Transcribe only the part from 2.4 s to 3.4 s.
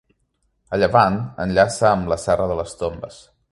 de les Tombes.